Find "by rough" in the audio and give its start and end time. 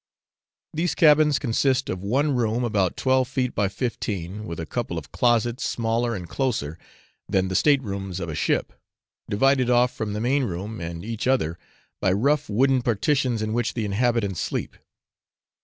12.01-12.49